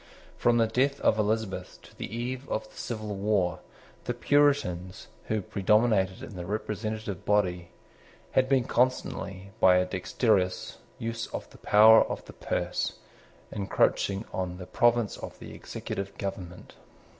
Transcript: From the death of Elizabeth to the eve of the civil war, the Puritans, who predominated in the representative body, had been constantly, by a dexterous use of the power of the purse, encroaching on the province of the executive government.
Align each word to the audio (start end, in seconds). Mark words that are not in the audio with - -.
From 0.35 0.57
the 0.57 0.65
death 0.65 0.99
of 1.01 1.19
Elizabeth 1.19 1.79
to 1.83 1.95
the 1.95 2.07
eve 2.11 2.49
of 2.49 2.67
the 2.67 2.75
civil 2.75 3.13
war, 3.13 3.59
the 4.05 4.15
Puritans, 4.15 5.09
who 5.25 5.43
predominated 5.43 6.23
in 6.23 6.35
the 6.35 6.47
representative 6.47 7.23
body, 7.23 7.69
had 8.31 8.49
been 8.49 8.63
constantly, 8.63 9.51
by 9.59 9.75
a 9.77 9.85
dexterous 9.85 10.79
use 10.97 11.27
of 11.27 11.47
the 11.51 11.59
power 11.59 12.01
of 12.05 12.25
the 12.25 12.33
purse, 12.33 12.93
encroaching 13.51 14.25
on 14.33 14.57
the 14.57 14.65
province 14.65 15.17
of 15.17 15.37
the 15.37 15.53
executive 15.53 16.17
government. 16.17 16.73